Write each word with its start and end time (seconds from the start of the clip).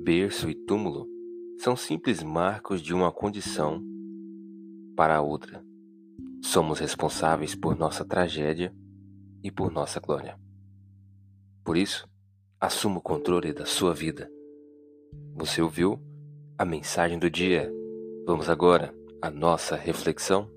Berço 0.00 0.48
e 0.48 0.54
túmulo 0.54 1.06
são 1.58 1.76
simples 1.76 2.22
marcos 2.22 2.80
de 2.80 2.94
uma 2.94 3.10
condição 3.10 3.82
para 4.96 5.16
a 5.16 5.20
outra. 5.20 5.62
Somos 6.42 6.78
responsáveis 6.78 7.54
por 7.54 7.76
nossa 7.76 8.04
tragédia 8.04 8.74
e 9.42 9.50
por 9.50 9.72
nossa 9.72 9.98
glória. 10.00 10.38
Por 11.64 11.76
isso, 11.76 12.08
assuma 12.60 12.98
o 12.98 13.02
controle 13.02 13.52
da 13.52 13.66
sua 13.66 13.92
vida. 13.92 14.30
Você 15.34 15.60
ouviu 15.60 16.00
a 16.56 16.64
mensagem 16.64 17.18
do 17.18 17.28
dia? 17.28 17.70
Vamos 18.24 18.48
agora 18.48 18.94
à 19.20 19.30
nossa 19.30 19.76
reflexão? 19.76 20.48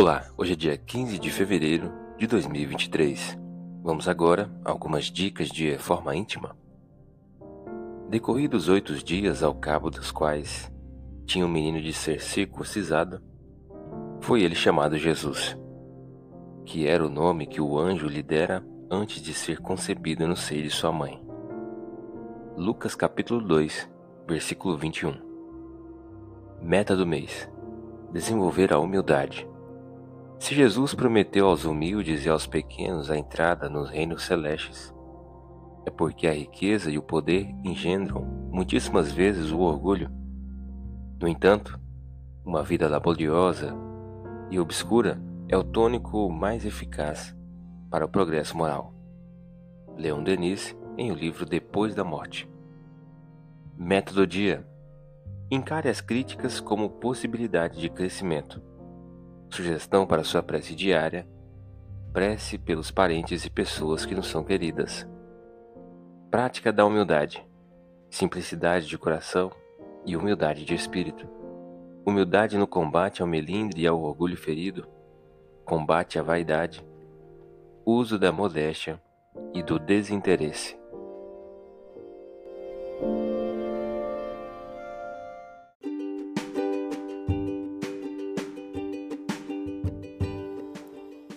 Olá, 0.00 0.24
hoje 0.34 0.54
é 0.54 0.56
dia 0.56 0.78
15 0.78 1.18
de 1.18 1.30
fevereiro 1.30 1.92
de 2.16 2.26
2023. 2.26 3.38
Vamos 3.82 4.08
agora 4.08 4.50
a 4.64 4.70
algumas 4.70 5.10
dicas 5.10 5.50
de 5.50 5.68
reforma 5.70 6.16
íntima. 6.16 6.56
Decorridos 8.08 8.66
oito 8.70 8.94
dias 9.04 9.42
ao 9.42 9.54
cabo 9.54 9.90
dos 9.90 10.10
quais 10.10 10.72
tinha 11.26 11.44
um 11.44 11.50
menino 11.50 11.82
de 11.82 11.92
ser 11.92 12.22
circuncisado, 12.22 13.20
foi 14.22 14.40
ele 14.42 14.54
chamado 14.54 14.96
Jesus, 14.96 15.54
que 16.64 16.86
era 16.86 17.04
o 17.04 17.10
nome 17.10 17.46
que 17.46 17.60
o 17.60 17.78
anjo 17.78 18.08
lhe 18.08 18.22
dera 18.22 18.64
antes 18.90 19.20
de 19.20 19.34
ser 19.34 19.60
concebido 19.60 20.26
no 20.26 20.34
seio 20.34 20.62
de 20.62 20.70
sua 20.70 20.90
mãe. 20.90 21.22
Lucas 22.56 22.94
capítulo 22.94 23.46
2, 23.46 23.86
versículo 24.26 24.78
21. 24.78 25.12
Meta 26.62 26.96
do 26.96 27.06
mês: 27.06 27.46
desenvolver 28.14 28.72
a 28.72 28.78
humildade. 28.78 29.49
Se 30.40 30.54
Jesus 30.54 30.94
prometeu 30.94 31.46
aos 31.46 31.66
humildes 31.66 32.24
e 32.24 32.28
aos 32.30 32.46
pequenos 32.46 33.10
a 33.10 33.16
entrada 33.16 33.68
nos 33.68 33.90
reinos 33.90 34.22
celestes, 34.22 34.90
é 35.84 35.90
porque 35.90 36.26
a 36.26 36.32
riqueza 36.32 36.90
e 36.90 36.96
o 36.96 37.02
poder 37.02 37.54
engendram 37.62 38.22
muitíssimas 38.50 39.12
vezes 39.12 39.52
o 39.52 39.58
orgulho. 39.58 40.10
No 41.20 41.28
entanto, 41.28 41.78
uma 42.42 42.62
vida 42.62 42.88
laboriosa 42.88 43.76
e 44.50 44.58
obscura 44.58 45.20
é 45.46 45.58
o 45.58 45.62
tônico 45.62 46.30
mais 46.30 46.64
eficaz 46.64 47.36
para 47.90 48.06
o 48.06 48.08
progresso 48.08 48.56
moral. 48.56 48.94
Leon 49.94 50.22
Denis, 50.24 50.74
em 50.96 51.12
o 51.12 51.14
livro 51.14 51.44
Depois 51.44 51.94
da 51.94 52.02
Morte. 52.02 52.50
Método 53.76 54.26
dia: 54.26 54.66
encare 55.50 55.90
as 55.90 56.00
críticas 56.00 56.60
como 56.60 56.88
possibilidade 56.88 57.78
de 57.78 57.90
crescimento. 57.90 58.69
Sugestão 59.50 60.06
para 60.06 60.22
sua 60.22 60.42
prece 60.42 60.74
diária: 60.76 61.26
prece 62.12 62.56
pelos 62.56 62.90
parentes 62.90 63.44
e 63.44 63.50
pessoas 63.50 64.06
que 64.06 64.14
nos 64.14 64.28
são 64.28 64.44
queridas. 64.44 65.06
Prática 66.30 66.72
da 66.72 66.86
humildade: 66.86 67.44
simplicidade 68.08 68.86
de 68.86 68.96
coração 68.96 69.50
e 70.06 70.16
humildade 70.16 70.64
de 70.64 70.74
espírito. 70.74 71.28
Humildade 72.06 72.56
no 72.56 72.66
combate 72.66 73.20
ao 73.20 73.28
melindre 73.28 73.82
e 73.82 73.86
ao 73.86 74.00
orgulho 74.00 74.36
ferido, 74.36 74.88
combate 75.64 76.18
à 76.18 76.22
vaidade, 76.22 76.82
uso 77.84 78.18
da 78.18 78.32
modéstia 78.32 79.02
e 79.52 79.62
do 79.62 79.78
desinteresse. 79.78 80.79